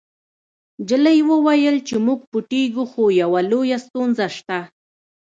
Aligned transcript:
نجلۍ 0.81 1.19
وویل 1.31 1.77
چې 1.87 1.95
موږ 2.05 2.19
پټیږو 2.31 2.83
خو 2.91 3.03
یوه 3.21 3.39
لویه 3.51 3.77
ستونزه 3.85 4.25
شته 4.37 4.59